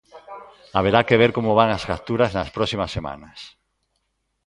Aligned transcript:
Haberá 0.77 0.99
que 1.07 1.19
ver 1.21 1.31
como 1.37 1.57
van 1.59 1.69
as 1.77 1.87
capturas 1.91 2.31
nas 2.37 2.49
próximas 2.57 2.93
semanas. 2.97 3.39